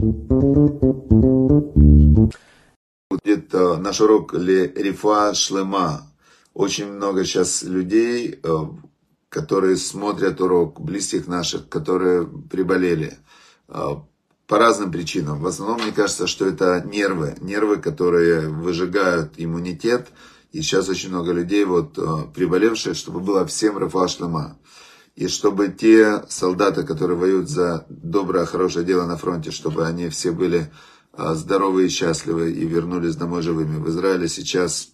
[0.00, 0.30] Будет
[3.52, 6.06] э, наш урок Ле Рифа Шлема.
[6.54, 8.58] Очень много сейчас людей, э,
[9.28, 13.18] которые смотрят урок, близких наших, которые приболели
[13.68, 13.96] э,
[14.46, 15.40] по разным причинам.
[15.40, 20.08] В основном, мне кажется, что это нервы, нервы, которые выжигают иммунитет.
[20.52, 21.98] И сейчас очень много людей, вот,
[22.34, 24.58] приболевших, чтобы было всем Рафа Шлема.
[25.18, 30.30] И чтобы те солдаты, которые воюют за доброе, хорошее дело на фронте, чтобы они все
[30.30, 30.70] были
[31.12, 33.78] а, здоровы и счастливы и вернулись домой живыми.
[33.78, 34.90] В Израиле сейчас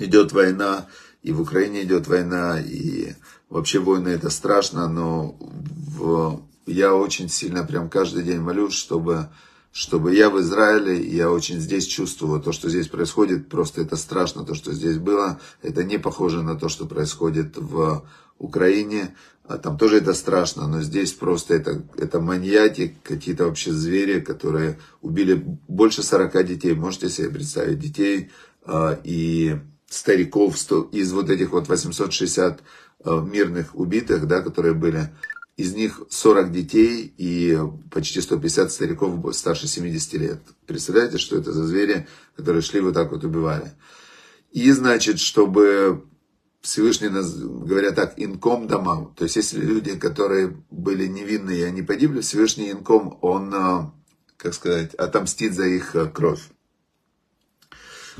[0.00, 0.88] идет война,
[1.22, 3.12] и в Украине идет война, и
[3.48, 9.28] вообще войны это страшно, но в, я очень сильно прям каждый день молюсь, чтобы,
[9.70, 14.44] чтобы я в Израиле, я очень здесь чувствую то, что здесь происходит, просто это страшно,
[14.44, 18.04] то, что здесь было, это не похоже на то, что происходит в
[18.40, 24.20] Украине, а там тоже это страшно, но здесь просто это, это маньяки, какие-то вообще звери,
[24.20, 25.34] которые убили
[25.68, 26.74] больше 40 детей.
[26.74, 28.30] Можете себе представить, детей
[28.64, 30.56] э, и стариков
[30.92, 32.60] из вот этих вот 860
[33.04, 35.10] э, мирных убитых, да, которые были.
[35.56, 37.58] Из них 40 детей и
[37.90, 40.40] почти 150 стариков старше 70 лет.
[40.66, 43.72] Представляете, что это за звери, которые шли вот так вот убивали.
[44.52, 46.04] И, значит, чтобы
[46.60, 49.14] Всевышний, нас, говоря так, инком домам.
[49.16, 53.90] То есть, если люди, которые были невинные, они погибли, Всевышний инком, он, э,
[54.36, 56.42] как сказать, отомстит за их э, кровь.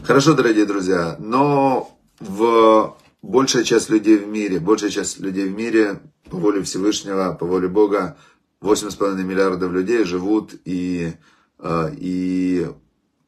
[0.03, 6.01] Хорошо, дорогие друзья, но в большая часть людей в мире, большая часть людей в мире,
[6.31, 8.17] по воле Всевышнего, по воле Бога,
[8.63, 11.13] 8,5 миллиардов людей живут и,
[11.59, 12.69] э, и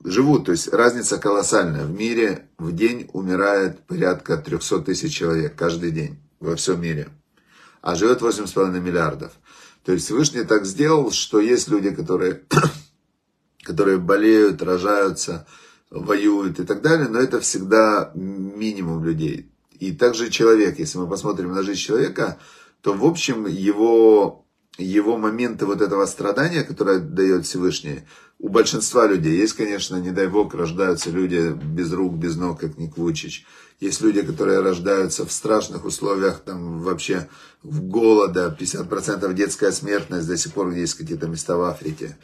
[0.04, 1.84] живут, то есть разница колоссальная.
[1.84, 7.08] В мире в день умирает порядка 300 тысяч человек каждый день во всем мире.
[7.80, 9.32] А живет 8,5 миллиардов.
[9.84, 12.42] То есть Всевышний так сделал, что есть люди, которые,
[13.62, 15.46] которые болеют, рожаются,
[15.90, 19.50] воюют и так далее, но это всегда минимум людей.
[19.78, 22.38] И также человек, если мы посмотрим на жизнь человека,
[22.82, 24.41] то в общем его,
[24.78, 28.02] его моменты вот этого страдания, которое дает Всевышний,
[28.38, 29.38] у большинства людей.
[29.38, 33.46] Есть, конечно, не дай бог, рождаются люди без рук, без ног, как Ник Вучич.
[33.80, 37.28] Есть люди, которые рождаются в страшных условиях, там вообще
[37.62, 42.16] в голода, 50% детская смертность, до сих пор есть какие-то места в Африке.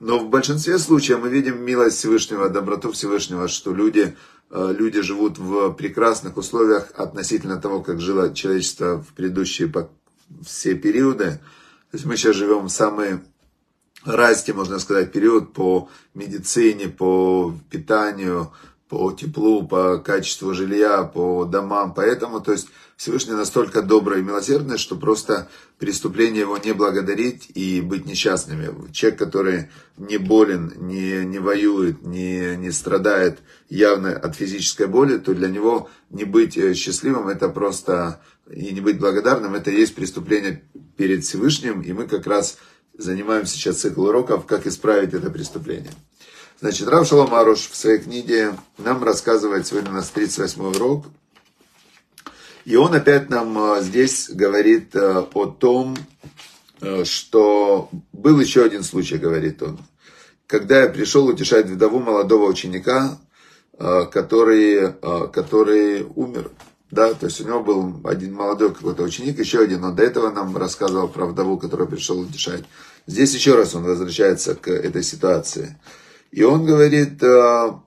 [0.00, 4.16] Но в большинстве случаев мы видим милость Всевышнего, доброту Всевышнего, что люди,
[4.50, 9.72] э, люди живут в прекрасных условиях относительно того, как жило человечество в предыдущие
[10.44, 11.40] все периоды.
[11.94, 13.22] То есть мы сейчас живем в самые
[14.04, 18.52] райский, можно сказать, период по медицине, по питанию,
[18.88, 21.94] по теплу, по качеству жилья, по домам.
[21.94, 22.66] Поэтому, то есть,
[22.96, 28.90] Всевышний настолько добрый и милосердный, что просто преступление его не благодарить и быть несчастными.
[28.90, 33.38] Человек, который не болен, не, не воюет, не, не страдает
[33.68, 38.80] явно от физической боли, то для него не быть э, счастливым, это просто, и не
[38.80, 40.62] быть благодарным, это и есть преступление
[40.96, 41.80] перед Всевышним.
[41.82, 42.58] И мы как раз
[42.96, 45.92] занимаемся сейчас цикл уроков «Как исправить это преступление».
[46.60, 51.06] Значит, Рав Шаломаруш в своей книге нам рассказывает, сегодня у нас 38 урок,
[52.64, 55.96] и он опять нам э, здесь говорит э, о том,
[56.80, 59.78] э, что был еще один случай, говорит он,
[60.46, 63.18] когда я пришел утешать вдову молодого ученика,
[63.76, 64.92] который,
[65.32, 66.52] который умер.
[66.94, 70.30] Да, то есть у него был один молодой какой-то ученик, еще один, он до этого
[70.30, 72.62] нам рассказывал про вдову, которая пришел утешать.
[73.08, 75.76] Здесь еще раз он возвращается к этой ситуации.
[76.30, 77.82] И он говорит, «А,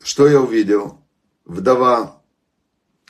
[0.00, 1.00] что я увидел?
[1.44, 2.22] Вдова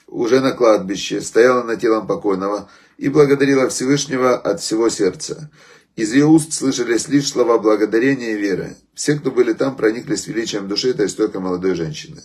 [0.07, 5.51] уже на кладбище стояла над телом покойного и благодарила Всевышнего от всего сердца.
[5.97, 8.75] Из ее уст слышались лишь слова благодарения и веры.
[8.95, 12.23] Все, кто были там, прониклись величием души этой стойкой молодой женщины.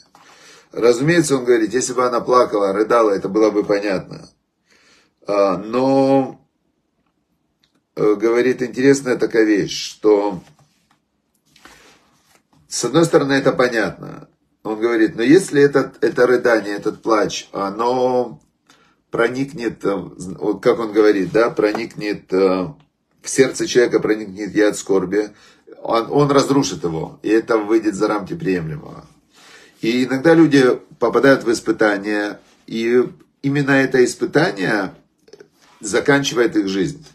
[0.72, 4.30] Разумеется, он говорит, если бы она плакала, рыдала, это было бы понятно.
[5.28, 6.40] А, но,
[7.96, 10.42] э, говорит, интересная такая вещь, что
[12.68, 14.28] с одной стороны это понятно.
[14.64, 18.42] Он говорит, но если этот, это рыдание, этот плач, оно
[19.12, 20.10] проникнет, э,
[20.62, 22.68] как он говорит, да, проникнет э,
[23.22, 25.30] в сердце человека, проникнет яд скорби,
[25.82, 29.06] он, он разрушит его, и это выйдет за рамки приемлемого.
[29.86, 33.04] И иногда люди попадают в испытания, и
[33.44, 34.96] именно это испытание
[35.80, 37.06] заканчивает их жизнь.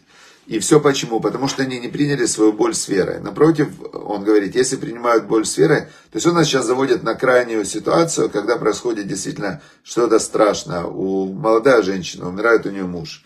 [0.47, 1.19] И все почему?
[1.19, 3.19] Потому что они не приняли свою боль с верой.
[3.19, 7.13] Напротив, он говорит, если принимают боль с верой, то есть он нас сейчас заводит на
[7.13, 10.85] крайнюю ситуацию, когда происходит действительно что-то страшное.
[10.85, 13.25] У молодая женщина, умирает у нее муж.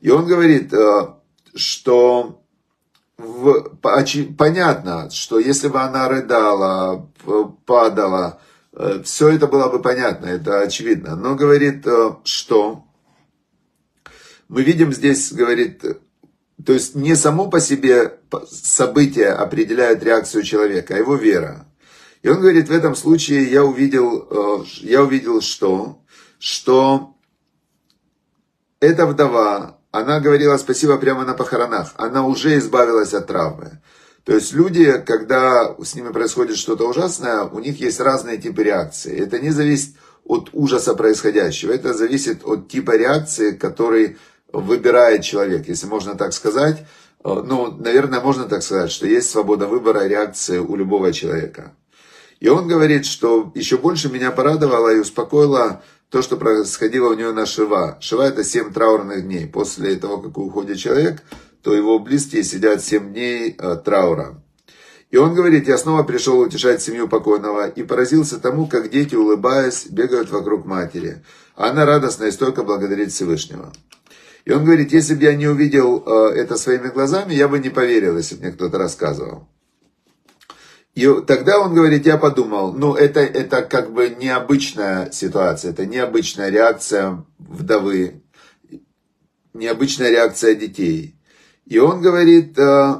[0.00, 1.08] И он говорит, э,
[1.56, 2.40] что
[3.18, 7.10] в, понятно, что если бы она рыдала,
[7.64, 8.40] падала,
[9.04, 11.16] все это было бы понятно, это очевидно.
[11.16, 12.84] Но говорит, э, что
[14.48, 15.82] мы видим здесь, говорит,
[16.64, 18.20] то есть не само по себе
[18.50, 21.66] событие определяет реакцию человека, а его вера.
[22.22, 26.02] И он говорит, в этом случае я увидел, э, я увидел что?
[26.38, 27.14] Что
[28.80, 33.80] эта вдова, она говорила спасибо прямо на похоронах, она уже избавилась от травмы.
[34.26, 39.16] То есть люди, когда с ними происходит что-то ужасное, у них есть разные типы реакции.
[39.16, 39.94] Это не зависит
[40.24, 44.18] от ужаса происходящего, это зависит от типа реакции, который
[44.52, 46.84] выбирает человек, если можно так сказать.
[47.24, 51.76] Э, ну, наверное, можно так сказать, что есть свобода выбора реакции у любого человека.
[52.40, 57.30] И он говорит, что еще больше меня порадовало и успокоило то, что происходило у него
[57.30, 57.96] на Шива.
[58.00, 59.46] Шива это 7 траурных дней.
[59.46, 61.22] После того, как уходит человек,
[61.66, 64.40] то его близкие сидят 7 дней э, траура.
[65.10, 69.86] И он говорит, я снова пришел утешать семью покойного и поразился тому, как дети, улыбаясь,
[69.86, 71.24] бегают вокруг матери.
[71.56, 73.72] Она радостно и столько благодарит Всевышнего.
[74.44, 77.70] И он говорит, если бы я не увидел э, это своими глазами, я бы не
[77.70, 79.48] поверил, если бы мне кто-то рассказывал.
[80.94, 86.48] И тогда он говорит, я подумал, ну это, это как бы необычная ситуация, это необычная
[86.48, 88.22] реакция вдовы,
[89.52, 91.15] необычная реакция детей.
[91.66, 92.94] И он говорит, э,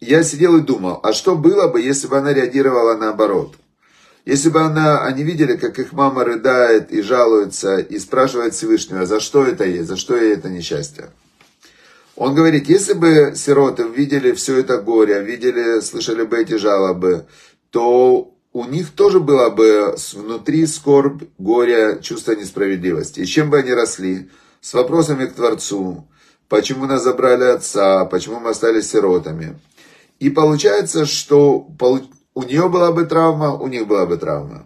[0.00, 3.56] я сидел и думал, а что было бы, если бы она реагировала наоборот?
[4.24, 9.20] Если бы она, они видели, как их мама рыдает и жалуется, и спрашивает Всевышнего, за
[9.20, 11.10] что это ей, за что ей это несчастье.
[12.16, 17.26] Он говорит, если бы сироты видели все это горе, видели, слышали бы эти жалобы,
[17.70, 23.20] то у них тоже было бы внутри скорбь, горе, чувство несправедливости.
[23.20, 24.30] И чем бы они росли?
[24.62, 26.08] С вопросами к Творцу.
[26.48, 28.04] Почему нас забрали отца?
[28.04, 29.58] Почему мы остались сиротами?
[30.20, 31.68] И получается, что
[32.34, 34.64] у нее была бы травма, у них была бы травма.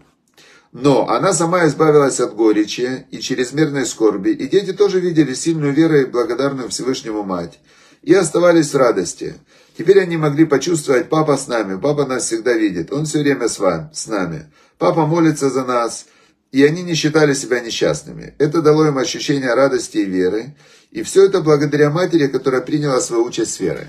[0.72, 5.96] Но она сама избавилась от горечи и чрезмерной скорби, и дети тоже видели сильную веру
[5.96, 7.58] и благодарную Всевышнему мать,
[8.02, 9.34] и оставались в радости.
[9.76, 13.58] Теперь они могли почувствовать, папа с нами, папа нас всегда видит, он все время с
[13.58, 14.52] вами, с нами.
[14.78, 16.06] Папа молится за нас,
[16.52, 18.34] и они не считали себя несчастными.
[18.38, 20.56] Это дало им ощущение радости и веры,
[20.90, 23.86] и все это благодаря матери, которая приняла свою участь с верой.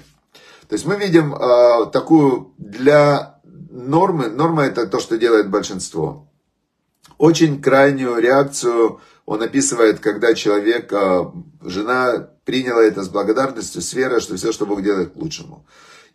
[0.67, 3.41] То есть мы видим э, такую для
[3.71, 6.27] нормы, норма это то, что делает большинство.
[7.17, 11.31] Очень крайнюю реакцию он описывает, когда человек, а,
[11.61, 15.65] жена приняла это с благодарностью, с верой, что все, что Бог делает к лучшему.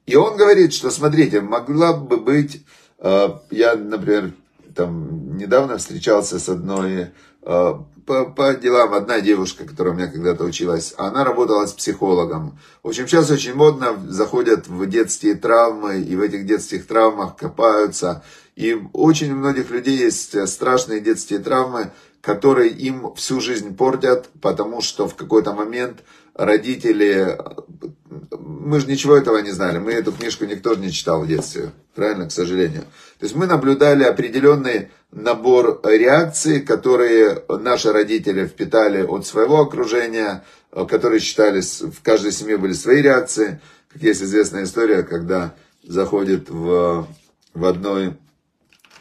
[0.04, 2.64] И он говорит, что, смотрите, могла бы быть,
[2.98, 4.32] а, я, например,
[4.76, 7.08] там недавно встречался с одной
[7.43, 12.58] а, по, по делам одна девушка, которая у меня когда-то училась, она работала с психологом.
[12.82, 18.25] В общем, сейчас очень модно, заходят в детские травмы, и в этих детских травмах копаются.
[18.55, 21.90] И очень у многих людей есть страшные детские травмы,
[22.20, 26.02] которые им всю жизнь портят, потому что в какой-то момент
[26.34, 27.38] родители...
[28.31, 31.70] Мы же ничего этого не знали, мы эту книжку никто же не читал в детстве,
[31.94, 32.82] правильно, к сожалению.
[33.19, 40.44] То есть мы наблюдали определенный набор реакций, которые наши родители впитали от своего окружения,
[40.88, 43.61] которые считались, в каждой семье были свои реакции.
[43.93, 47.06] Как есть известная история, когда заходит в,
[47.55, 48.15] в одной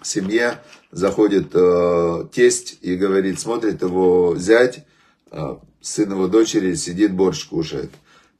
[0.01, 0.61] семье,
[0.91, 4.85] заходит э, тесть и говорит, смотрит его зять,
[5.31, 7.91] э, сын его дочери, сидит, борщ кушает.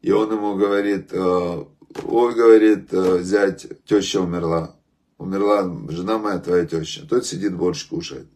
[0.02, 1.66] И он ему говорит, э,
[2.04, 4.76] ой, говорит, э, зять, теща умерла
[5.18, 7.06] умерла жена моя, твоя теща.
[7.08, 8.28] Тот сидит, борщ кушает.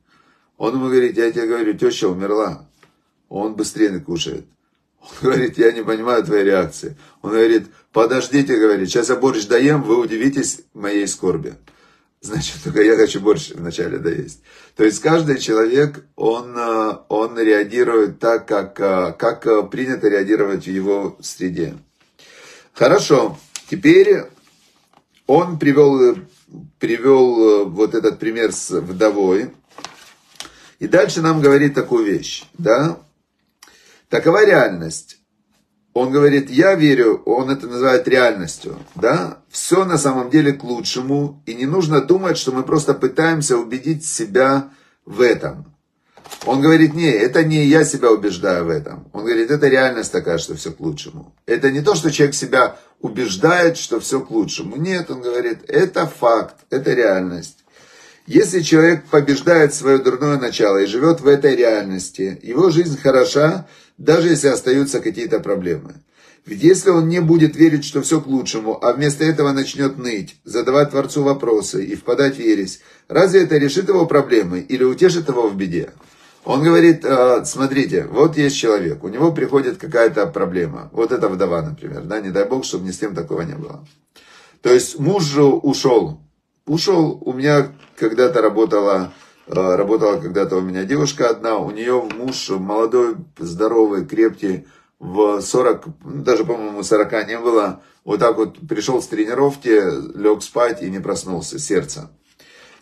[0.57, 2.67] Он ему говорит, я тебе говорю, теща умерла.
[3.27, 4.45] Он быстрее кушает.
[5.01, 6.97] Он говорит, я не понимаю твоей реакции.
[7.21, 11.53] Он говорит, подождите, говорит, сейчас я борщ доем, вы удивитесь моей скорби.
[12.21, 14.41] Значит, только я хочу борщ вначале доесть.
[14.75, 16.57] То есть каждый человек, он,
[17.09, 18.75] он реагирует так, как,
[19.17, 21.77] как принято реагировать в его среде.
[22.73, 23.38] Хорошо,
[23.69, 24.23] теперь
[25.27, 26.15] он привел
[26.79, 29.51] привел э, вот этот пример с вдовой.
[30.79, 32.99] И дальше нам говорит такую вещь, да?
[34.07, 35.18] Такова реальность.
[35.93, 39.39] Он говорит, я верю, он это называет реальностью, да?
[39.50, 44.05] Все на самом деле к лучшему, и не нужно думать, что мы просто пытаемся убедить
[44.05, 44.69] себя
[45.05, 45.65] в этом.
[46.46, 49.10] Он говорит, не, это не я себя убеждаю в этом.
[49.13, 51.34] Он говорит, это реальность такая, что все к лучшему.
[51.46, 54.75] Это не то, что человек себя убеждает, что все к лучшему.
[54.75, 57.65] Нет, он говорит, это факт, это реальность.
[58.27, 63.65] Если человек побеждает свое дурное начало и живет в этой реальности, его жизнь хороша,
[64.00, 65.96] даже если остаются какие-то проблемы.
[66.46, 70.38] Ведь если он не будет верить, что все к лучшему, а вместо этого начнет ныть,
[70.46, 75.48] задавать Творцу вопросы и впадать в ересь, разве это решит его проблемы или утешит его
[75.48, 75.91] в беде?
[76.46, 80.89] Он говорит, «А, смотрите, вот есть человек, у него приходит какая-то проблема.
[80.94, 83.86] Вот эта вдова, например, да, не дай бог, чтобы ни с кем такого не было.
[84.62, 86.22] То есть муж ушел.
[86.65, 87.22] Ушел.
[87.25, 89.13] У меня когда-то работала,
[89.50, 94.68] работала когда-то у меня девушка одна, у нее муж молодой, здоровый, крепкий,
[95.00, 100.44] в 40, ну, даже, по-моему, 40 не было, вот так вот пришел с тренировки, лег
[100.44, 102.10] спать и не проснулся, сердце.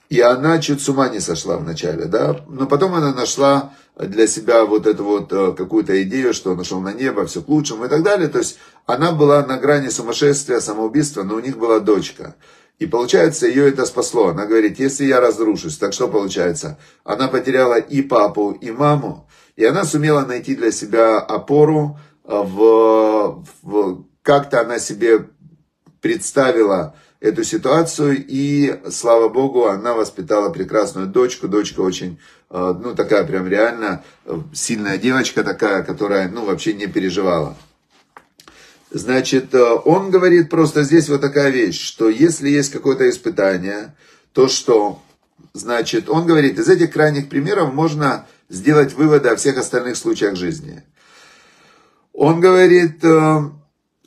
[0.09, 4.65] И она чуть с ума не сошла вначале, да, но потом она нашла для себя
[4.65, 8.03] вот эту вот э, какую-то идею, что нашел на небо, все к лучшему и так
[8.03, 8.29] далее.
[8.29, 12.35] То есть она была на грани сумасшествия, самоубийства, но у них была дочка.
[12.79, 14.27] И получается, ее это спасло.
[14.27, 16.77] Она говорит, если я разрушусь, так что получается?
[17.03, 23.43] Она потеряла и папу, и маму, и она сумела найти для себя опору э, в,
[23.63, 25.27] в как-то она себе
[26.01, 32.19] представила эту ситуацию, и, слава богу, она воспитала прекрасную дочку, дочка очень,
[32.51, 37.57] э, ну, такая прям реально э, сильная девочка такая, которая, ну, вообще не переживала.
[38.89, 43.95] Значит, он говорит просто здесь вот такая вещь, что если есть какое-то испытание,
[44.31, 45.01] то что?
[45.53, 50.83] Значит, он говорит, из этих крайних примеров можно сделать выводы о всех остальных случаях жизни.
[52.13, 53.41] Он говорит, э,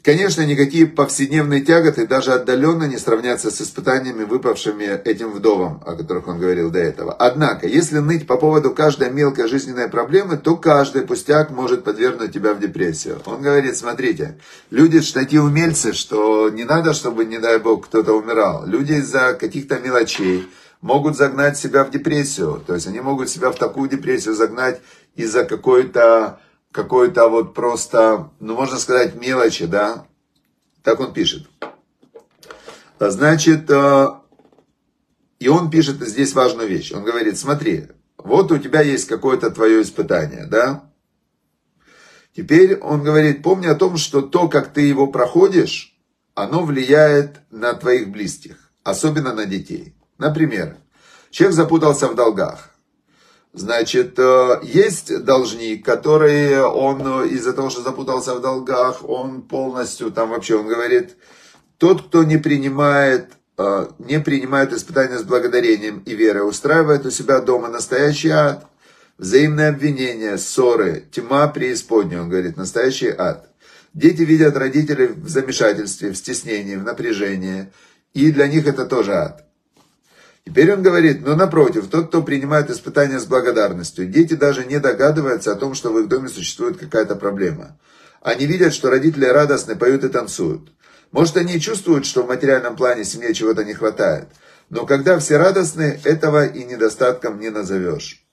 [0.03, 6.29] конечно, никакие повседневные тяготы даже отдаленно не сравнятся с испытаниями, выпавшими этим вдовам, о которых
[6.29, 7.13] он говорил до этого.
[7.13, 12.55] Однако, если ныть по поводу каждой мелкой жизненной проблемы, то каждый пустяк может подвергнуть тебя
[12.55, 13.21] в депрессию.
[13.27, 14.39] Он говорит, смотрите,
[14.71, 18.67] люди такие умельцы, что не надо, чтобы, не дай бог, кто-то умирал.
[18.67, 20.49] Люди из-за каких-то мелочей,
[20.81, 22.63] могут загнать себя в депрессию.
[22.67, 24.81] То есть они могут себя в такую депрессию загнать
[25.15, 26.41] из-за какой-то
[26.73, 30.07] какой-то вот просто, ну можно сказать, мелочи, да?
[30.83, 31.49] Так он пишет.
[32.99, 34.07] Значит, э,
[35.39, 36.93] и он пишет здесь важную вещь.
[36.93, 40.91] Он говорит, смотри, вот у тебя есть какое-то твое испытание, да?
[42.35, 45.99] Теперь он говорит, помни о том, что то, как ты его проходишь,
[46.35, 49.97] оно влияет на твоих близких, особенно на детей.
[50.19, 50.77] Например,
[51.31, 52.71] человек запутался в долгах.
[53.53, 60.31] Значит, э, есть должник, который, он из-за того, что запутался в долгах, он полностью, там
[60.31, 61.17] вообще, он говорит,
[61.77, 67.41] тот, кто не принимает, э, не принимает испытания с благодарением и верой, устраивает у себя
[67.41, 68.67] дома настоящий ад,
[69.19, 73.51] взаимные обвинения, ссоры, тьма преисподней, он говорит, настоящий ад.
[73.95, 77.73] Дети видят родителей в замешательстве, в стеснении, в напряжении,
[78.15, 79.50] и для них это тоже ад.
[80.47, 85.53] Теперь он говорит, но напротив, тот, кто принимает испытания с благодарностью, дети даже не догадываются
[85.53, 87.79] о том, что в их доме существует какая-то проблема.
[88.23, 90.73] Они видят, что родители радостны, поют и танцуют.
[91.13, 94.29] Может, они и чувствуют, что в материальном плане семье чего-то не хватает.
[94.71, 98.25] Но когда все радостны, этого и недостатком не назовешь.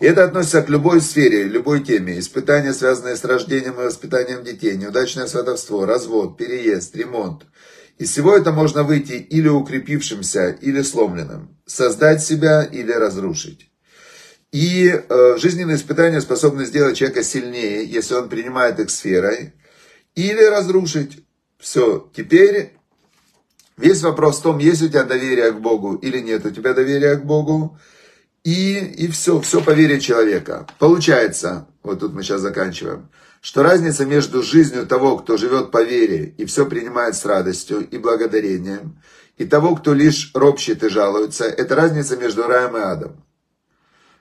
[0.00, 2.18] И это относится к любой сфере, любой теме.
[2.18, 7.42] Испытания, связанные с рождением и воспитанием детей, неудачное сватовство, развод, переезд, ремонт–
[7.98, 13.70] из всего это можно выйти или укрепившимся, или сломленным, создать себя или разрушить.
[14.52, 19.52] И э, жизненные испытания способны сделать человека сильнее, если он принимает их сферой,
[20.14, 21.24] или разрушить.
[21.58, 22.72] Все, теперь
[23.76, 27.16] весь вопрос в том, есть у тебя доверие к Богу или нет у тебя доверия
[27.16, 27.78] к Богу.
[28.44, 30.66] И, и все, все по вере человека.
[30.78, 36.34] Получается, вот тут мы сейчас заканчиваем, что разница между жизнью того, кто живет по вере
[36.36, 39.00] и все принимает с радостью и благодарением,
[39.36, 43.24] и того, кто лишь ропщет и жалуется, это разница между раем и адом.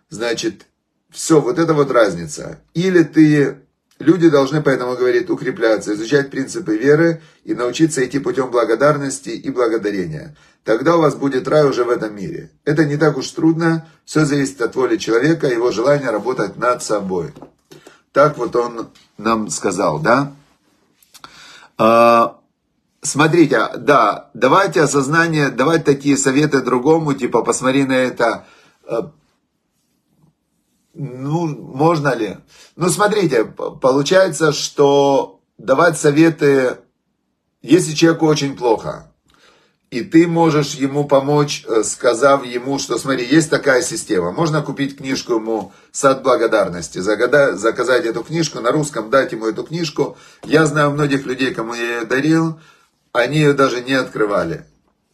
[0.09, 0.67] Значит,
[1.09, 2.61] все, вот это вот разница.
[2.73, 3.57] Или ты,
[3.99, 10.35] люди должны, поэтому говорит, укрепляться, изучать принципы веры и научиться идти путем благодарности и благодарения.
[10.63, 12.51] Тогда у вас будет рай уже в этом мире.
[12.63, 17.33] Это не так уж трудно, все зависит от воли человека, его желания работать над собой.
[18.11, 20.33] Так вот он нам сказал, да?
[21.77, 22.39] А,
[23.01, 28.45] смотрите, да, давайте осознание, давайте такие советы другому, типа, посмотри на это,
[28.87, 29.11] а,
[30.93, 32.37] ну, можно ли?
[32.75, 36.79] Ну, смотрите, получается, что давать советы,
[37.61, 39.11] если человеку очень плохо,
[39.89, 44.31] и ты можешь ему помочь, э, сказав ему, что смотри, есть такая система.
[44.31, 50.17] Можно купить книжку ему «Сад благодарности», заказать эту книжку на русском, дать ему эту книжку.
[50.43, 52.59] Я знаю многих людей, кому я ее дарил,
[53.13, 54.65] они ее даже не открывали.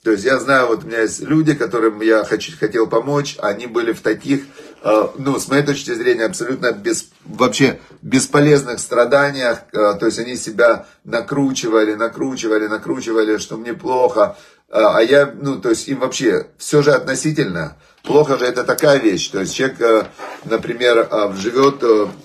[0.03, 3.67] То есть я знаю, вот у меня есть люди, которым я хочу, хотел помочь, они
[3.67, 4.43] были в таких
[4.83, 10.35] э, ну, с моей точки зрения, абсолютно без, вообще бесполезных страданиях, э, то есть они
[10.35, 14.35] себя накручивали, накручивали, накручивали, что мне плохо,
[14.73, 19.29] а я, ну, то есть им вообще все же относительно, плохо же это такая вещь,
[19.29, 20.09] то есть человек,
[20.45, 21.81] например, живет,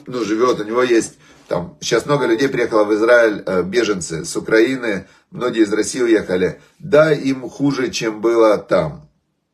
[0.07, 1.15] ну, живет, у него есть
[1.49, 6.61] там, сейчас много людей приехало в Израиль, беженцы с Украины, многие из России уехали.
[6.79, 9.09] Да, им хуже, чем было там.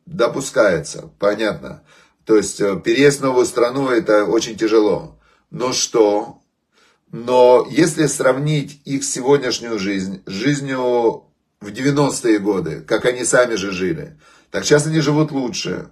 [0.05, 1.83] Допускается, понятно.
[2.25, 5.19] То есть э, переезд в новую страну это очень тяжело.
[5.51, 6.39] Но что?
[7.11, 11.23] Но если сравнить их сегодняшнюю жизнь с жизнью
[11.65, 14.17] в 90-е годы, как они сами же жили,
[14.51, 15.89] так сейчас они живут лучше.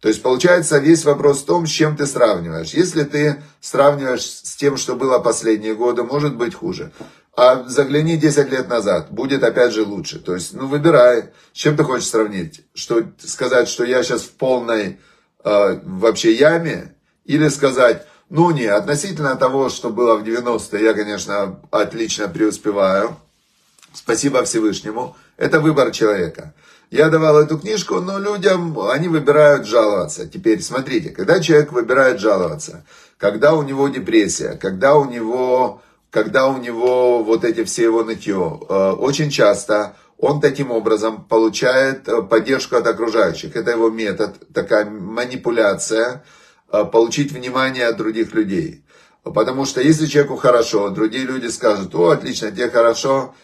[0.00, 2.74] То есть получается весь вопрос в том, с чем ты сравниваешь.
[2.74, 6.92] Если ты сравниваешь с тем, что было последние годы, может быть хуже.
[7.34, 10.18] А загляни 10 лет назад, будет опять же лучше.
[10.18, 12.66] То есть, ну выбирай, с чем ты хочешь сравнить.
[12.74, 14.98] Что, сказать, что я сейчас в полной
[15.44, 16.94] э, вообще яме,
[17.24, 23.16] или сказать, ну не, относительно того, что было в 90-е, я, конечно, отлично преуспеваю.
[23.96, 25.16] Спасибо Всевышнему.
[25.38, 26.52] Это выбор человека.
[26.90, 30.28] Я давал эту книжку, но людям, они выбирают жаловаться.
[30.28, 32.84] Теперь смотрите, когда человек выбирает жаловаться,
[33.16, 38.60] когда у него депрессия, когда у него когда у него вот эти все его нытье,
[38.68, 43.54] э, очень часто он таким образом получает э, поддержку от окружающих.
[43.54, 46.24] Это его метод, такая манипуляция,
[46.72, 48.82] э, получить внимание от других людей.
[49.24, 53.34] Потому что если человеку хорошо, другие люди скажут, о, отлично, тебе хорошо,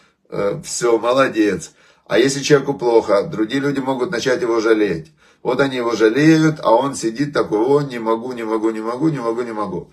[0.63, 1.71] все, молодец.
[2.07, 5.11] А если человеку плохо, другие люди могут начать его жалеть.
[5.41, 9.09] Вот они его жалеют, а он сидит такой, о, не могу, не могу, не могу,
[9.09, 9.91] не могу, не могу.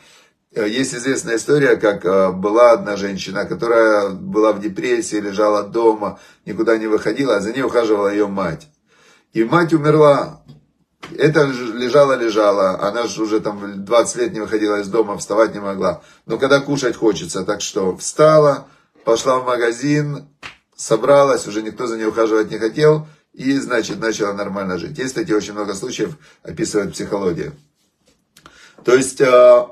[0.53, 6.19] Э, есть известная история, как э, была одна женщина, которая была в депрессии, лежала дома,
[6.45, 8.69] никуда не выходила, а за ней ухаживала ее мать.
[9.33, 10.43] И мать умерла.
[11.17, 16.03] Это лежала-лежала, она же уже там 20 лет не выходила из дома, вставать не могла.
[16.27, 18.69] Но когда кушать хочется, так что встала,
[19.11, 20.29] пошла в магазин,
[20.77, 24.99] собралась, уже никто за ней ухаживать не хотел, и, значит, начала нормально жить.
[24.99, 27.53] Есть, кстати, очень много случаев, описывает психология.
[28.85, 29.65] То есть, э,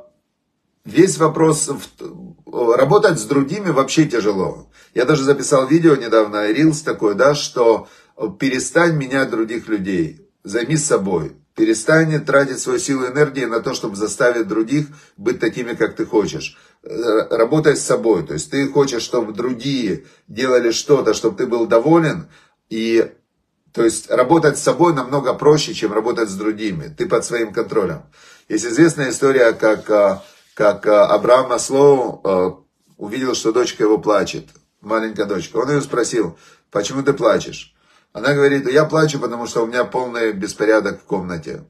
[0.84, 2.76] Весь вопрос, в...
[2.76, 4.70] работать с другими вообще тяжело.
[4.94, 7.88] Я даже записал видео недавно, Рилс такой, да, что
[8.40, 11.36] перестань менять других людей, займись собой.
[11.58, 16.06] Перестань тратить свою силу и энергию на то, чтобы заставить других быть такими, как ты
[16.06, 16.56] хочешь.
[16.82, 18.24] Работай с собой.
[18.24, 22.28] То есть ты хочешь, чтобы другие делали что-то, чтобы ты был доволен.
[22.70, 23.12] И
[23.72, 26.94] то есть работать с собой намного проще, чем работать с другими.
[26.96, 28.02] Ты под своим контролем.
[28.48, 30.22] Есть известная история, как а,
[30.58, 32.50] как э, Абрам Маслоу э,
[32.96, 34.46] увидел, что дочка его плачет,
[34.80, 35.56] маленькая дочка.
[35.58, 36.36] Он ее спросил,
[36.72, 37.76] почему ты плачешь?
[38.18, 41.64] Она говорит, я плачу, потому что у меня полный беспорядок в комнате.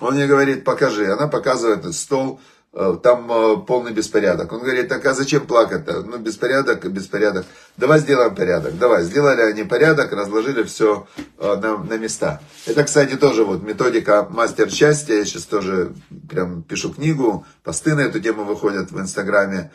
[0.00, 1.12] Он ей говорит, покажи.
[1.12, 2.40] Она показывает стол,
[2.80, 4.52] Э, там э, полный беспорядок.
[4.52, 6.02] Он говорит, так а зачем плакать-то?
[6.02, 7.46] Ну, беспорядок, беспорядок.
[7.78, 8.78] Давай сделаем порядок.
[8.78, 11.06] Давай, сделали они порядок, разложили все
[11.38, 12.42] э, на, на места.
[12.66, 15.14] Это, кстати, тоже вот методика мастер счастья.
[15.14, 15.94] Я сейчас тоже
[16.28, 19.72] прям пишу книгу, посты на эту тему выходят в Инстаграме.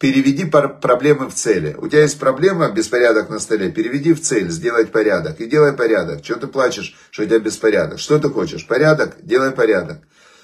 [0.00, 1.76] Переведи проблемы в цели.
[1.76, 5.38] У тебя есть проблема, беспорядок на столе, переведи в цель, сделать порядок.
[5.42, 6.22] И делай порядок.
[6.22, 7.98] Чего ты плачешь, что у тебя беспорядок?
[7.98, 8.66] Что ты хочешь?
[8.66, 9.16] Порядок?
[9.20, 9.98] Делай порядок.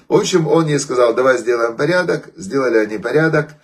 [0.08, 2.28] В общем, он ей сказал, давай сделаем порядок.
[2.36, 3.54] Сделали они порядок.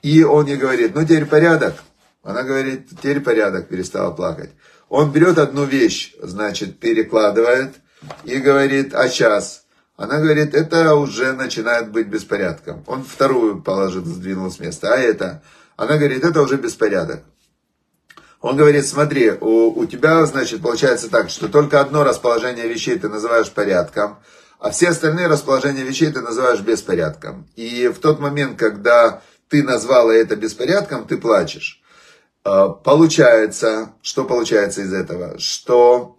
[0.00, 1.74] И он ей говорит, ну теперь порядок.
[2.22, 4.52] Она говорит, теперь порядок, перестала плакать.
[4.88, 7.74] Он берет одну вещь, значит, перекладывает
[8.24, 9.61] и говорит, а сейчас?
[9.96, 12.82] Она говорит, это уже начинает быть беспорядком.
[12.86, 15.42] Он вторую положил, сдвинул с места, а это?
[15.76, 17.22] Она говорит, это уже беспорядок.
[18.40, 23.08] Он говорит, смотри, у, у тебя, значит, получается так, что только одно расположение вещей ты
[23.08, 24.18] называешь порядком,
[24.58, 27.48] а все остальные расположения вещей ты называешь беспорядком.
[27.54, 31.82] И в тот момент, когда ты назвала это беспорядком, ты плачешь.
[32.44, 35.38] А, получается, что получается из этого?
[35.38, 36.18] Что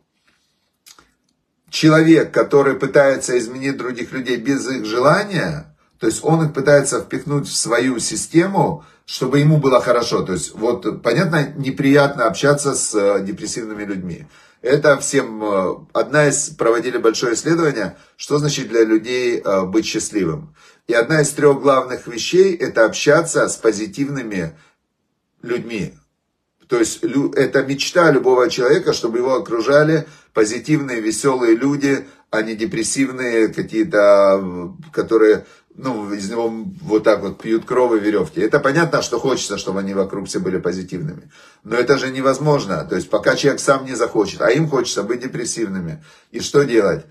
[1.74, 7.48] человек, который пытается изменить других людей без их желания, то есть он их пытается впихнуть
[7.48, 10.22] в свою систему, чтобы ему было хорошо.
[10.22, 14.28] То есть, вот, понятно, неприятно общаться с э, депрессивными людьми.
[14.62, 20.56] Это всем, э, одна из, проводили большое исследование, что значит для людей э, быть счастливым.
[20.86, 24.56] И одна из трех главных вещей, это общаться с позитивными
[25.42, 25.96] людьми.
[26.68, 33.50] То есть это мечта любого человека, чтобы его окружали позитивные, веселые люди, а не депрессивные
[33.50, 35.46] какие-то, которые
[35.76, 38.40] ну, из него вот так вот пьют кровь и веревки.
[38.40, 41.32] Это понятно, что хочется, чтобы они вокруг все были позитивными.
[41.64, 42.86] Но это же невозможно.
[42.86, 46.04] То есть, пока человек сам не захочет, а им хочется быть депрессивными.
[46.32, 47.06] И что делать?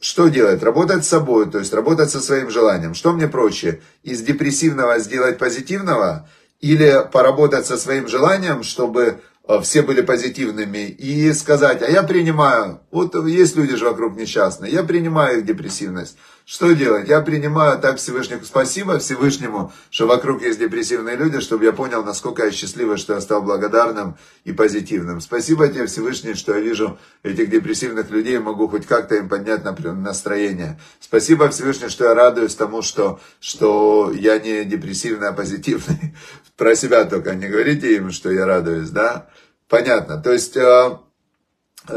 [0.00, 0.62] что делать?
[0.62, 2.94] Работать с собой, то есть работать со своим желанием.
[2.94, 3.80] Что мне проще?
[4.02, 6.28] Из депрессивного сделать позитивного
[6.60, 12.80] или поработать со своим желанием, чтобы э, все были позитивными и сказать, а я принимаю,
[12.90, 16.16] вот есть люди же вокруг несчастные, я принимаю их депрессивность.
[16.48, 17.08] Что делать?
[17.08, 18.44] Я принимаю так Всевышнему.
[18.44, 23.20] Спасибо Всевышнему, что вокруг есть депрессивные люди, чтобы я понял, насколько я счастливый, что я
[23.20, 25.20] стал благодарным и позитивным.
[25.20, 30.78] Спасибо тебе, Всевышний, что я вижу этих депрессивных людей, могу хоть как-то им поднять настроение.
[31.00, 36.14] Спасибо Всевышний, что я радуюсь тому, что, что я не депрессивный, а позитивный.
[36.56, 39.28] Про себя только не говорите им, что я радуюсь, да?
[39.68, 40.22] Понятно.
[40.22, 40.98] То есть э,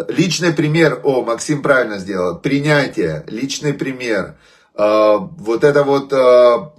[0.07, 4.35] Личный пример, о, Максим правильно сделал, принятие, личный пример.
[4.75, 6.73] А, вот это вот, а,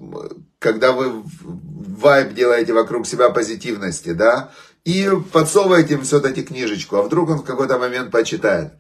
[0.59, 1.23] когда вы
[2.01, 4.51] вайб делаете вокруг себя позитивности, да,
[4.85, 8.73] и подсовываете им все-таки книжечку, а вдруг он в какой-то момент почитает.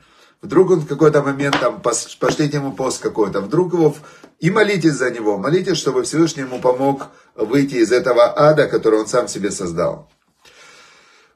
[0.42, 3.94] Вдруг он в какой-то момент там, пошлите ему пост какой-то, вдруг его,
[4.38, 9.06] и молитесь за него, молитесь, чтобы Всевышний ему помог выйти из этого ада, который он
[9.06, 10.08] сам себе создал.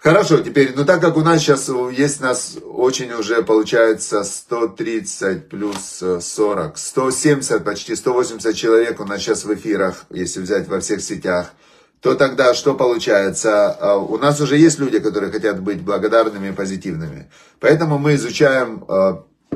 [0.05, 6.05] Хорошо, теперь, ну так как у нас сейчас есть нас очень уже получается 130 плюс
[6.21, 11.55] 40, 170, почти 180 человек у нас сейчас в эфирах, если взять во всех сетях,
[12.03, 13.73] то тогда что получается?
[13.73, 17.31] А, у нас уже есть люди, которые хотят быть благодарными и позитивными.
[17.59, 18.85] Поэтому мы изучаем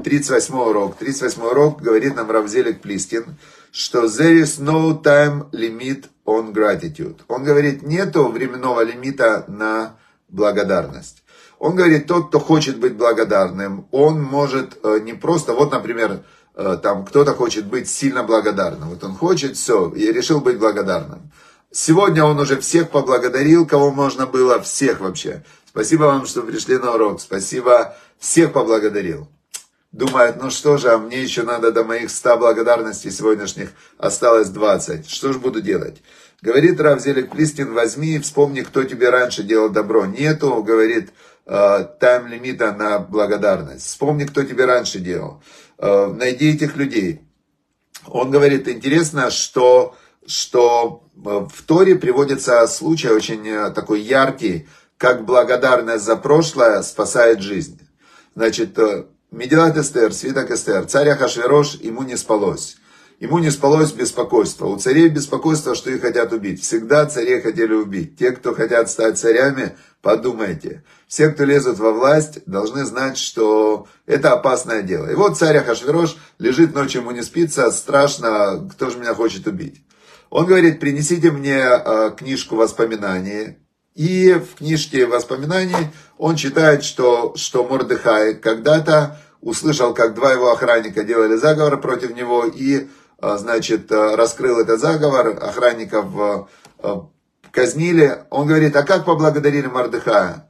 [0.03, 0.97] 38 а, урок.
[0.97, 3.37] 38 урок говорит нам Равзелик Плистин,
[3.71, 7.19] что there is no time limit on gratitude.
[7.29, 11.23] Он говорит, нету временного лимита на благодарность.
[11.59, 16.23] Он говорит, тот, кто хочет быть благодарным, он может э, не просто, вот, например,
[16.55, 18.91] э, там кто-то хочет быть сильно благодарным.
[18.91, 21.33] Вот он хочет, все, и решил быть благодарным.
[21.71, 25.45] Сегодня он уже всех поблагодарил, кого можно было, всех вообще.
[25.67, 27.21] Спасибо вам, что пришли на урок.
[27.21, 29.29] Спасибо, всех поблагодарил.
[29.93, 35.09] Думает, ну что же, а мне еще надо до моих 100 благодарностей сегодняшних осталось 20.
[35.09, 36.03] Что же буду делать?
[36.41, 40.07] Говорит Равзелик Плистин, возьми и вспомни, кто тебе раньше делал добро.
[40.07, 41.11] Нету, говорит,
[41.47, 43.87] э, тайм-лимита на благодарность.
[43.87, 45.43] Вспомни, кто тебе раньше делал.
[45.79, 47.23] Э, найди этих людей.
[48.07, 49.97] Он говорит, интересно, что,
[50.29, 51.19] что э,
[51.53, 57.81] в Торе приводится случай очень такой яркий, как благодарность за прошлое спасает жизнь.
[58.37, 58.79] Значит,
[59.33, 62.77] Медилат Эстер, свиток Эстер, царь Ахашверош, ему не спалось.
[63.21, 64.67] Ему не спалось беспокойство.
[64.67, 66.63] У царей беспокойство, что их хотят убить.
[66.63, 68.17] Всегда царей хотели убить.
[68.17, 70.85] Те, кто хотят стать царями, подумайте.
[71.09, 75.11] Все, кто лезут во власть, должны знать, что это опасное дело.
[75.11, 79.83] И вот царь Ахашверош лежит ночью, ему не спится, страшно, кто же меня хочет убить.
[80.31, 83.57] Он говорит, принесите мне э, книжку воспоминаний.
[83.97, 91.03] И в книжке воспоминаний он читает, что, что Мордыхай когда-то услышал, как два его охранника
[91.03, 92.89] делали заговор против него, и а,
[93.21, 96.07] значит, а, раскрыл этот заговор, охранников
[96.79, 97.09] а,
[97.51, 98.25] казнили.
[98.31, 100.49] Он говорит, а как поблагодарили Мардыхая?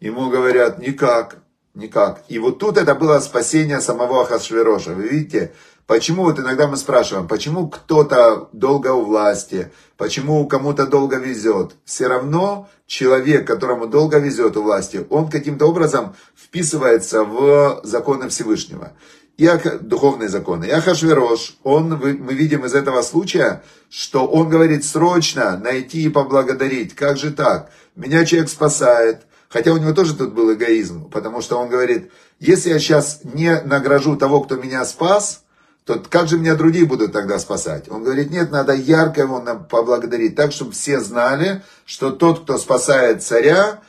[0.00, 1.38] Ему говорят, никак,
[1.74, 2.22] никак.
[2.28, 4.92] И вот тут это было спасение самого Ахасшвероша.
[4.92, 5.52] Вы видите,
[5.86, 11.72] почему вот иногда мы спрашиваем, почему кто-то долго у власти, почему кому-то долго везет.
[11.84, 18.92] Все равно человек, которому долго везет у власти, он каким-то образом вписывается в законы Всевышнего
[19.36, 20.64] и духовные законы.
[20.64, 26.94] И Ахашверош, он, мы видим из этого случая, что он говорит срочно найти и поблагодарить.
[26.94, 27.70] Как же так?
[27.94, 29.22] Меня человек спасает.
[29.48, 33.60] Хотя у него тоже тут был эгоизм, потому что он говорит, если я сейчас не
[33.62, 35.44] награжу того, кто меня спас,
[35.84, 37.88] то как же меня другие будут тогда спасать?
[37.88, 43.22] Он говорит, нет, надо ярко его поблагодарить, так, чтобы все знали, что тот, кто спасает
[43.22, 43.80] царя,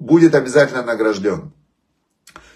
[0.00, 1.52] будет обязательно награжден.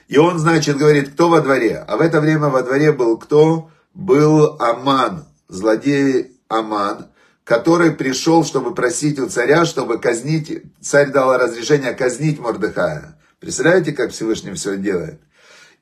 [0.09, 1.85] И он, значит, говорит, кто во дворе?
[1.87, 3.71] А в это время во дворе был кто?
[3.93, 7.09] Был Аман, злодей Аман,
[7.45, 13.19] который пришел, чтобы просить у царя, чтобы казнить, царь дал разрешение казнить Мордыхая.
[13.39, 15.21] Представляете, как Всевышний все делает?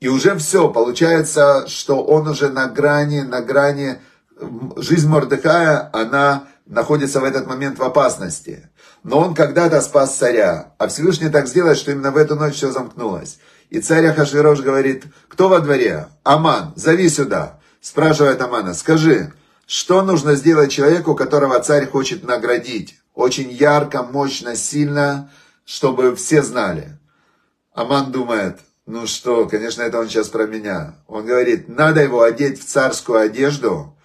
[0.01, 3.99] И уже все, получается, что он уже на грани, на грани,
[4.77, 8.69] жизнь Мордыхая, она находится в этот момент в опасности.
[9.05, 12.73] Но он когда-то спас царя, а Всевышний так сделает, что именно в эту ночь все
[12.73, 13.39] замкнулось.
[13.71, 16.09] И царь Ахашвирош говорит, кто во дворе?
[16.23, 17.59] Аман, зови сюда.
[17.81, 19.33] Спрашивает Амана, скажи,
[19.67, 22.99] что нужно сделать человеку, которого царь хочет наградить?
[23.15, 25.31] Очень ярко, мощно, сильно,
[25.65, 26.99] чтобы все знали.
[27.75, 30.95] Аман думает, ну что, конечно, это он сейчас про меня.
[31.09, 33.97] Он говорит, надо его одеть в царскую одежду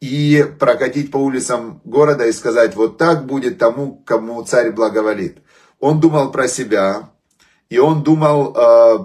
[0.00, 5.38] и прокатить по улицам города и сказать, вот так будет тому, кому царь благоволит.
[5.80, 7.10] Он думал про себя,
[7.74, 8.98] и он думал, э,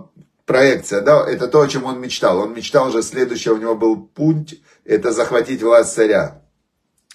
[0.46, 2.38] проекция, да, это то, о чем он мечтал.
[2.38, 4.54] Он мечтал уже, следующий у него был пункт,
[4.86, 6.44] это захватить власть царя.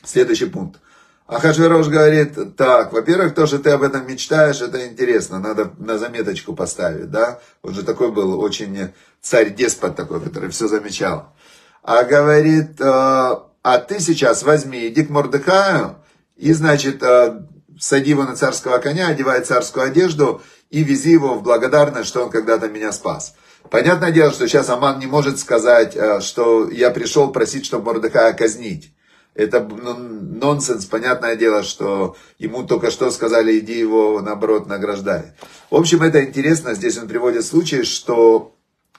[0.02, 0.80] Следующий пункт.
[1.28, 6.56] Ахашвирош говорит, так, во-первых, то, что ты об этом мечтаешь, это интересно, надо на заметочку
[6.56, 7.38] поставить, да.
[7.62, 11.36] Он же такой был очень царь-деспот такой, который все замечал.
[11.84, 15.98] А говорит, э, а ты сейчас возьми, иди к Мордыхаю,
[16.36, 17.46] и, значит, э,
[17.78, 22.30] сади его на царского коня, одевай царскую одежду и вези его в благодарность, что он
[22.30, 23.34] когда-то меня спас.
[23.70, 28.32] Понятное дело, что сейчас Аман не может сказать, э, что я пришел просить, чтобы Мордыхая
[28.34, 28.94] казнить.
[29.34, 35.32] Это ну, нонсенс, понятное дело, что ему только что сказали, иди его, наоборот, награждай.
[35.70, 38.54] В общем, это интересно, здесь он приводит случай, что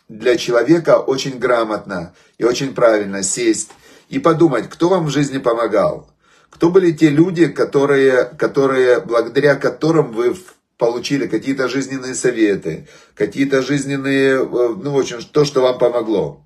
[0.09, 3.71] для человека очень грамотно и очень правильно сесть
[4.09, 6.09] и подумать, кто вам в жизни помогал.
[6.55, 10.37] Кто были те люди, которые, которые, благодаря которым вы
[10.77, 16.45] получили какие-то жизненные советы, какие-то жизненные, э, ну, в общем, то, что вам помогло.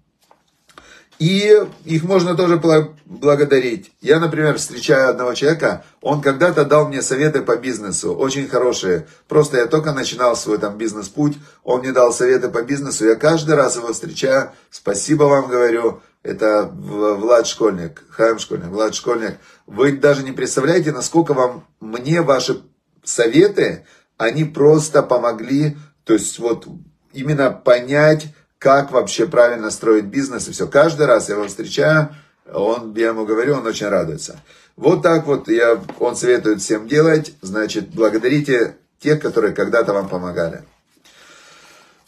[1.20, 1.54] И
[1.86, 2.60] их можно тоже
[3.06, 3.92] благодарить.
[4.02, 9.06] Я, например, встречаю одного человека, он когда-то дал мне советы по бизнесу, очень хорошие.
[9.28, 13.56] Просто я только начинал свой там бизнес-путь, он мне дал советы по бизнесу, я каждый
[13.56, 19.38] раз его встречаю, спасибо вам говорю, это Влад Школьник, Хайм Школьник, Влад Школьник.
[19.66, 22.62] Вы даже не представляете, насколько вам, мне ваши
[23.04, 23.86] советы,
[24.18, 26.68] они просто помогли, то есть вот
[27.14, 28.28] именно понять,
[28.60, 30.68] как вообще правильно строить бизнес и все.
[30.68, 32.10] Каждый раз я его встречаю,
[32.52, 34.40] он, я ему говорю, он очень радуется.
[34.76, 37.34] Вот так вот я, он советует всем делать.
[37.42, 40.64] Значит, благодарите тех, которые когда-то вам помогали.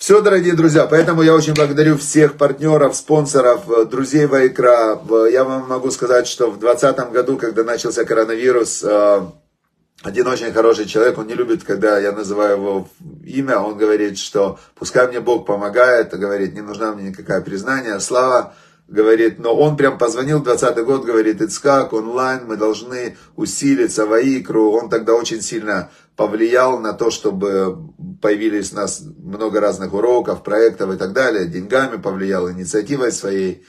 [0.02, 5.00] Все, дорогие друзья, поэтому я очень благодарю всех партнеров, спонсоров, друзей Вайкра.
[5.32, 9.22] Я вам могу сказать, что в 2020 году, когда начался коронавирус, э,
[10.02, 12.90] один очень хороший человек, он не любит, когда я называю его
[13.24, 18.56] имя, он говорит, что пускай мне Бог помогает, говорит, не нужна мне никакая признание, слава,
[18.88, 24.72] говорит, но он прям позвонил 20 год, говорит, Ицкак, онлайн, мы должны усилиться в АИКРу,
[24.72, 27.76] он тогда очень сильно повлиял на то, чтобы
[28.22, 33.66] появились у нас много разных уроков, проектов и так далее, деньгами повлиял, инициативой своей,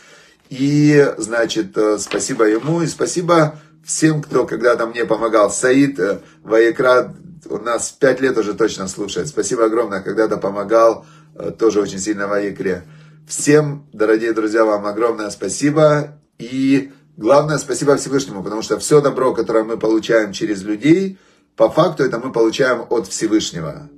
[0.51, 5.51] и, значит, э, спасибо ему, и спасибо всем, кто когда-то мне помогал.
[5.51, 7.15] Саид э, Ваекра
[7.49, 9.29] у нас пять лет уже точно слушает.
[9.29, 12.83] Спасибо огромное, когда-то помогал, э, тоже очень сильно Ваекре.
[13.27, 16.19] Всем, дорогие друзья, вам огромное спасибо.
[16.39, 21.19] И главное, спасибо Всевышнему, потому что все добро, которое мы получаем через людей,
[21.57, 23.89] по факту это мы получаем от Всевышнего.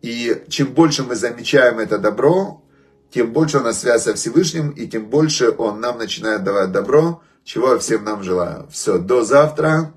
[0.00, 2.62] И чем больше мы замечаем это добро,
[3.10, 7.22] тем больше у нас связь со Всевышним, и тем больше он нам начинает давать добро,
[7.44, 8.66] чего я всем нам желаю.
[8.70, 9.92] Все, до завтра.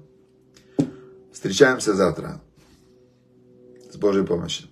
[1.31, 2.41] Встречаемся завтра.
[3.91, 4.67] С Божьей помощью.